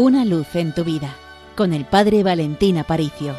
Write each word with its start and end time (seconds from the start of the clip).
Una 0.00 0.24
luz 0.24 0.54
en 0.54 0.72
tu 0.72 0.84
vida 0.84 1.12
con 1.56 1.72
el 1.72 1.84
Padre 1.84 2.22
Valentín 2.22 2.78
Aparicio. 2.78 3.34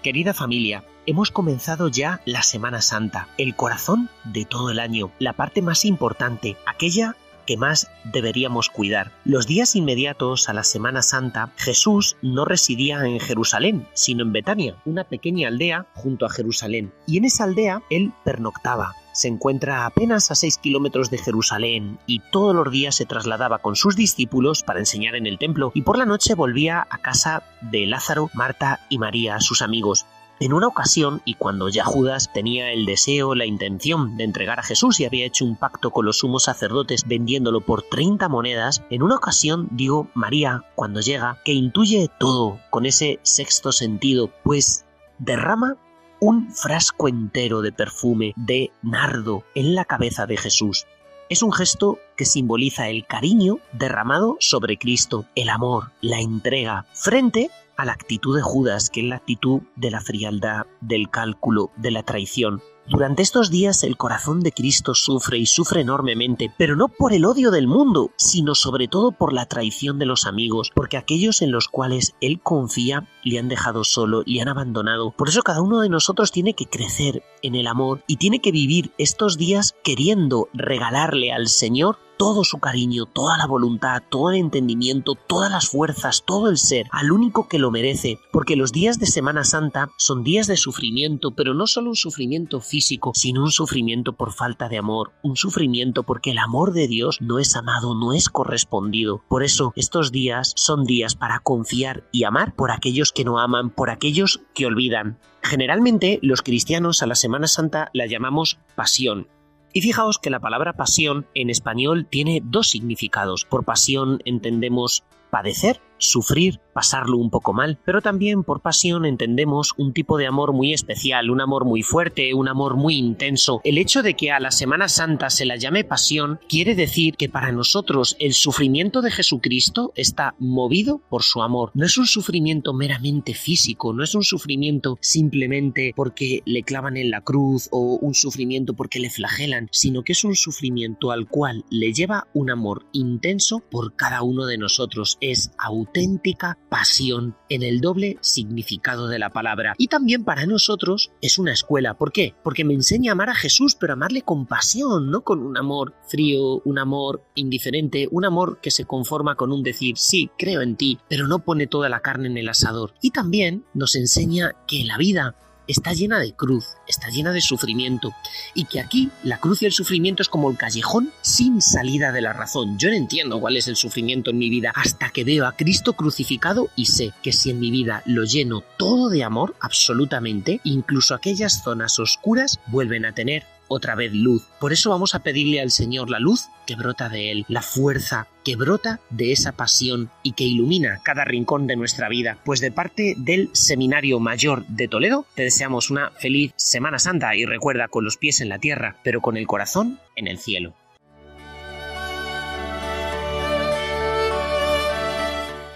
Querida 0.00 0.32
familia, 0.32 0.84
hemos 1.06 1.32
comenzado 1.32 1.88
ya 1.88 2.20
la 2.24 2.44
Semana 2.44 2.82
Santa, 2.82 3.26
el 3.36 3.56
corazón 3.56 4.10
de 4.22 4.44
todo 4.44 4.70
el 4.70 4.78
año, 4.78 5.10
la 5.18 5.32
parte 5.32 5.60
más 5.60 5.84
importante, 5.84 6.56
aquella 6.66 7.16
que 7.46 7.56
más 7.56 7.90
deberíamos 8.04 8.70
cuidar. 8.70 9.12
Los 9.24 9.46
días 9.46 9.76
inmediatos 9.76 10.48
a 10.48 10.52
la 10.52 10.64
Semana 10.64 11.02
Santa, 11.02 11.52
Jesús 11.56 12.16
no 12.22 12.44
residía 12.44 13.04
en 13.04 13.20
Jerusalén, 13.20 13.86
sino 13.94 14.22
en 14.22 14.32
Betania, 14.32 14.76
una 14.84 15.04
pequeña 15.04 15.48
aldea 15.48 15.86
junto 15.94 16.26
a 16.26 16.30
Jerusalén. 16.30 16.92
Y 17.06 17.18
en 17.18 17.24
esa 17.24 17.44
aldea 17.44 17.82
él 17.90 18.12
pernoctaba. 18.24 18.94
Se 19.12 19.28
encuentra 19.28 19.86
apenas 19.86 20.32
a 20.32 20.34
6 20.34 20.58
kilómetros 20.58 21.08
de 21.08 21.18
Jerusalén 21.18 22.00
y 22.04 22.20
todos 22.32 22.52
los 22.52 22.68
días 22.72 22.96
se 22.96 23.06
trasladaba 23.06 23.58
con 23.60 23.76
sus 23.76 23.94
discípulos 23.94 24.64
para 24.64 24.80
enseñar 24.80 25.14
en 25.14 25.26
el 25.26 25.38
templo 25.38 25.70
y 25.72 25.82
por 25.82 25.98
la 25.98 26.04
noche 26.04 26.34
volvía 26.34 26.84
a 26.90 26.98
casa 26.98 27.44
de 27.60 27.86
Lázaro, 27.86 28.28
Marta 28.34 28.80
y 28.88 28.98
María, 28.98 29.38
sus 29.38 29.62
amigos. 29.62 30.04
En 30.40 30.52
una 30.52 30.66
ocasión, 30.66 31.22
y 31.24 31.34
cuando 31.34 31.68
ya 31.68 31.84
Judas 31.84 32.32
tenía 32.32 32.72
el 32.72 32.86
deseo, 32.86 33.36
la 33.36 33.46
intención 33.46 34.16
de 34.16 34.24
entregar 34.24 34.58
a 34.58 34.64
Jesús 34.64 34.98
y 34.98 35.04
había 35.04 35.26
hecho 35.26 35.44
un 35.44 35.56
pacto 35.56 35.92
con 35.92 36.04
los 36.04 36.18
sumos 36.18 36.44
sacerdotes 36.44 37.04
vendiéndolo 37.06 37.60
por 37.60 37.82
30 37.82 38.28
monedas, 38.28 38.82
en 38.90 39.04
una 39.04 39.14
ocasión 39.14 39.68
digo 39.70 40.08
María, 40.12 40.64
cuando 40.74 41.00
llega, 41.00 41.38
que 41.44 41.52
intuye 41.52 42.10
todo 42.18 42.58
con 42.70 42.84
ese 42.84 43.20
sexto 43.22 43.70
sentido, 43.70 44.30
pues 44.42 44.84
derrama 45.18 45.76
un 46.18 46.50
frasco 46.50 47.06
entero 47.06 47.62
de 47.62 47.70
perfume 47.70 48.32
de 48.36 48.72
nardo 48.82 49.44
en 49.54 49.76
la 49.76 49.84
cabeza 49.84 50.26
de 50.26 50.36
Jesús. 50.36 50.86
Es 51.28 51.42
un 51.42 51.52
gesto 51.52 51.98
que 52.16 52.24
simboliza 52.24 52.88
el 52.88 53.06
cariño 53.06 53.58
derramado 53.72 54.36
sobre 54.40 54.78
Cristo, 54.78 55.26
el 55.34 55.48
amor, 55.48 55.92
la 56.00 56.20
entrega, 56.20 56.86
frente 56.92 57.50
a 57.76 57.84
la 57.84 57.92
actitud 57.92 58.36
de 58.36 58.42
Judas, 58.42 58.90
que 58.90 59.00
es 59.00 59.06
la 59.06 59.16
actitud 59.16 59.62
de 59.76 59.90
la 59.90 60.00
frialdad, 60.00 60.66
del 60.80 61.10
cálculo, 61.10 61.70
de 61.76 61.90
la 61.90 62.02
traición. 62.02 62.62
Durante 62.86 63.22
estos 63.22 63.50
días 63.50 63.82
el 63.82 63.96
corazón 63.96 64.40
de 64.40 64.52
Cristo 64.52 64.94
sufre 64.94 65.38
y 65.38 65.46
sufre 65.46 65.80
enormemente, 65.80 66.52
pero 66.58 66.76
no 66.76 66.88
por 66.88 67.14
el 67.14 67.24
odio 67.24 67.50
del 67.50 67.66
mundo, 67.66 68.10
sino 68.16 68.54
sobre 68.54 68.88
todo 68.88 69.10
por 69.10 69.32
la 69.32 69.46
traición 69.46 69.98
de 69.98 70.04
los 70.04 70.26
amigos, 70.26 70.70
porque 70.74 70.98
aquellos 70.98 71.40
en 71.40 71.50
los 71.50 71.68
cuales 71.68 72.14
Él 72.20 72.40
confía 72.42 73.08
le 73.22 73.38
han 73.38 73.48
dejado 73.48 73.84
solo, 73.84 74.22
le 74.26 74.42
han 74.42 74.48
abandonado. 74.48 75.12
Por 75.12 75.30
eso 75.30 75.42
cada 75.42 75.62
uno 75.62 75.80
de 75.80 75.88
nosotros 75.88 76.30
tiene 76.30 76.52
que 76.52 76.66
crecer 76.66 77.22
en 77.40 77.54
el 77.54 77.68
amor 77.68 78.04
y 78.06 78.16
tiene 78.16 78.40
que 78.40 78.52
vivir 78.52 78.92
estos 78.98 79.38
días 79.38 79.74
queriendo 79.82 80.48
regalarle 80.52 81.32
al 81.32 81.48
Señor 81.48 81.96
todo 82.24 82.42
su 82.42 82.58
cariño, 82.58 83.04
toda 83.04 83.36
la 83.36 83.46
voluntad, 83.46 84.02
todo 84.08 84.30
el 84.30 84.36
entendimiento, 84.36 85.14
todas 85.14 85.52
las 85.52 85.68
fuerzas, 85.68 86.22
todo 86.26 86.48
el 86.48 86.56
ser, 86.56 86.86
al 86.90 87.12
único 87.12 87.48
que 87.48 87.58
lo 87.58 87.70
merece, 87.70 88.18
porque 88.32 88.56
los 88.56 88.72
días 88.72 88.98
de 88.98 89.04
Semana 89.04 89.44
Santa 89.44 89.90
son 89.98 90.24
días 90.24 90.46
de 90.46 90.56
sufrimiento, 90.56 91.32
pero 91.32 91.52
no 91.52 91.66
solo 91.66 91.90
un 91.90 91.96
sufrimiento 91.96 92.62
físico, 92.62 93.12
sino 93.14 93.42
un 93.42 93.50
sufrimiento 93.50 94.14
por 94.14 94.32
falta 94.32 94.70
de 94.70 94.78
amor, 94.78 95.12
un 95.22 95.36
sufrimiento 95.36 96.04
porque 96.04 96.30
el 96.30 96.38
amor 96.38 96.72
de 96.72 96.88
Dios 96.88 97.18
no 97.20 97.38
es 97.38 97.56
amado, 97.56 97.94
no 97.94 98.14
es 98.14 98.30
correspondido. 98.30 99.22
Por 99.28 99.44
eso 99.44 99.74
estos 99.76 100.10
días 100.10 100.54
son 100.56 100.84
días 100.84 101.16
para 101.16 101.40
confiar 101.40 102.08
y 102.10 102.24
amar 102.24 102.56
por 102.56 102.70
aquellos 102.70 103.12
que 103.12 103.26
no 103.26 103.38
aman, 103.38 103.68
por 103.68 103.90
aquellos 103.90 104.40
que 104.54 104.64
olvidan. 104.64 105.18
Generalmente 105.42 106.20
los 106.22 106.40
cristianos 106.40 107.02
a 107.02 107.06
la 107.06 107.16
Semana 107.16 107.48
Santa 107.48 107.90
la 107.92 108.06
llamamos 108.06 108.58
pasión, 108.76 109.28
y 109.74 109.82
fijaos 109.82 110.18
que 110.18 110.30
la 110.30 110.40
palabra 110.40 110.72
pasión 110.72 111.26
en 111.34 111.50
español 111.50 112.06
tiene 112.08 112.40
dos 112.42 112.70
significados. 112.70 113.44
Por 113.44 113.64
pasión 113.64 114.22
entendemos 114.24 115.04
padecer, 115.30 115.82
sufrir, 115.98 116.60
pasarlo 116.72 117.16
un 117.18 117.30
poco 117.30 117.52
mal, 117.52 117.78
pero 117.84 118.02
también 118.02 118.42
por 118.42 118.60
pasión 118.60 119.06
entendemos 119.06 119.72
un 119.76 119.92
tipo 119.92 120.18
de 120.18 120.26
amor 120.26 120.52
muy 120.52 120.72
especial, 120.72 121.30
un 121.30 121.40
amor 121.40 121.64
muy 121.64 121.82
fuerte, 121.82 122.34
un 122.34 122.48
amor 122.48 122.76
muy 122.76 122.96
intenso. 122.96 123.60
El 123.64 123.78
hecho 123.78 124.02
de 124.02 124.14
que 124.14 124.32
a 124.32 124.40
la 124.40 124.50
Semana 124.50 124.88
Santa 124.88 125.30
se 125.30 125.44
la 125.44 125.56
llame 125.56 125.84
pasión 125.84 126.40
quiere 126.48 126.74
decir 126.74 127.14
que 127.16 127.28
para 127.28 127.52
nosotros 127.52 128.16
el 128.18 128.34
sufrimiento 128.34 129.02
de 129.02 129.10
Jesucristo 129.10 129.92
está 129.94 130.34
movido 130.38 131.00
por 131.08 131.22
su 131.22 131.42
amor. 131.42 131.70
No 131.74 131.86
es 131.86 131.96
un 131.96 132.06
sufrimiento 132.06 132.74
meramente 132.74 133.34
físico, 133.34 133.92
no 133.92 134.02
es 134.02 134.14
un 134.14 134.24
sufrimiento 134.24 134.98
simplemente 135.00 135.92
porque 135.94 136.42
le 136.44 136.62
clavan 136.62 136.96
en 136.96 137.10
la 137.10 137.20
cruz 137.20 137.68
o 137.70 137.98
un 138.00 138.14
sufrimiento 138.14 138.74
porque 138.74 139.00
le 139.00 139.10
flagelan, 139.10 139.68
sino 139.70 140.02
que 140.02 140.12
es 140.12 140.24
un 140.24 140.34
sufrimiento 140.34 141.10
al 141.10 141.28
cual 141.28 141.64
le 141.70 141.92
lleva 141.92 142.28
un 142.34 142.50
amor 142.50 142.86
intenso 142.92 143.60
por 143.70 143.94
cada 143.94 144.22
uno 144.22 144.46
de 144.46 144.58
nosotros. 144.58 145.18
Es 145.20 145.52
auténtica 145.84 146.58
pasión 146.68 147.36
en 147.48 147.62
el 147.62 147.80
doble 147.80 148.16
significado 148.20 149.08
de 149.08 149.18
la 149.18 149.30
palabra. 149.30 149.74
Y 149.78 149.88
también 149.88 150.24
para 150.24 150.46
nosotros 150.46 151.12
es 151.20 151.38
una 151.38 151.52
escuela. 151.52 151.94
¿Por 151.94 152.12
qué? 152.12 152.34
Porque 152.42 152.64
me 152.64 152.74
enseña 152.74 153.12
a 153.12 153.14
amar 153.14 153.30
a 153.30 153.34
Jesús, 153.34 153.76
pero 153.78 153.92
amarle 153.92 154.22
con 154.22 154.46
pasión, 154.46 155.10
no 155.10 155.22
con 155.22 155.40
un 155.40 155.56
amor 155.56 155.94
frío, 156.08 156.62
un 156.64 156.78
amor 156.78 157.24
indiferente, 157.34 158.08
un 158.10 158.24
amor 158.24 158.60
que 158.60 158.70
se 158.70 158.84
conforma 158.84 159.36
con 159.36 159.52
un 159.52 159.62
decir, 159.62 159.96
sí, 159.96 160.30
creo 160.38 160.62
en 160.62 160.76
ti, 160.76 160.98
pero 161.08 161.28
no 161.28 161.40
pone 161.40 161.66
toda 161.66 161.88
la 161.88 162.00
carne 162.00 162.28
en 162.28 162.38
el 162.38 162.48
asador. 162.48 162.94
Y 163.00 163.10
también 163.10 163.64
nos 163.74 163.94
enseña 163.94 164.52
que 164.66 164.84
la 164.84 164.96
vida 164.96 165.36
está 165.66 165.92
llena 165.92 166.18
de 166.18 166.32
cruz, 166.32 166.66
está 166.88 167.08
llena 167.08 167.32
de 167.32 167.40
sufrimiento, 167.40 168.14
y 168.54 168.64
que 168.64 168.80
aquí 168.80 169.10
la 169.22 169.38
cruz 169.38 169.62
y 169.62 169.66
el 169.66 169.72
sufrimiento 169.72 170.22
es 170.22 170.28
como 170.28 170.50
el 170.50 170.56
callejón 170.56 171.12
sin 171.22 171.60
salida 171.60 172.12
de 172.12 172.20
la 172.20 172.32
razón. 172.32 172.78
Yo 172.78 172.90
no 172.90 172.96
entiendo 172.96 173.40
cuál 173.40 173.56
es 173.56 173.68
el 173.68 173.76
sufrimiento 173.76 174.30
en 174.30 174.38
mi 174.38 174.50
vida 174.50 174.72
hasta 174.74 175.10
que 175.10 175.24
veo 175.24 175.46
a 175.46 175.52
Cristo 175.52 175.94
crucificado 175.94 176.68
y 176.76 176.86
sé 176.86 177.12
que 177.22 177.32
si 177.32 177.50
en 177.50 177.60
mi 177.60 177.70
vida 177.70 178.02
lo 178.06 178.24
lleno 178.24 178.62
todo 178.76 179.08
de 179.08 179.24
amor, 179.24 179.54
absolutamente, 179.60 180.60
incluso 180.64 181.14
aquellas 181.14 181.62
zonas 181.62 181.98
oscuras 181.98 182.60
vuelven 182.66 183.04
a 183.06 183.12
tener 183.12 183.44
otra 183.74 183.94
vez 183.94 184.12
luz. 184.12 184.42
Por 184.60 184.72
eso 184.72 184.90
vamos 184.90 185.14
a 185.14 185.22
pedirle 185.22 185.60
al 185.60 185.70
Señor 185.70 186.10
la 186.10 186.18
luz 186.18 186.48
que 186.66 186.76
brota 186.76 187.08
de 187.08 187.30
Él, 187.30 187.44
la 187.48 187.62
fuerza 187.62 188.28
que 188.44 188.56
brota 188.56 189.00
de 189.10 189.32
esa 189.32 189.52
pasión 189.52 190.10
y 190.22 190.32
que 190.32 190.44
ilumina 190.44 191.00
cada 191.02 191.24
rincón 191.24 191.66
de 191.66 191.76
nuestra 191.76 192.08
vida. 192.08 192.38
Pues 192.44 192.60
de 192.60 192.70
parte 192.70 193.14
del 193.16 193.50
Seminario 193.52 194.20
Mayor 194.20 194.66
de 194.66 194.88
Toledo, 194.88 195.26
te 195.34 195.42
deseamos 195.42 195.90
una 195.90 196.10
feliz 196.10 196.52
Semana 196.56 196.98
Santa 196.98 197.34
y 197.36 197.44
recuerda 197.44 197.88
con 197.88 198.04
los 198.04 198.16
pies 198.16 198.40
en 198.40 198.48
la 198.48 198.58
tierra, 198.58 198.96
pero 199.02 199.20
con 199.20 199.36
el 199.36 199.46
corazón 199.46 199.98
en 200.16 200.28
el 200.28 200.38
cielo. 200.38 200.74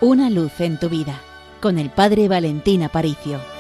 Una 0.01 0.31
luz 0.31 0.61
en 0.61 0.79
tu 0.79 0.89
vida, 0.89 1.21
con 1.61 1.77
el 1.79 1.91
Padre 1.91 2.29
Valentín 2.29 2.85
Aparicio. 2.85 3.58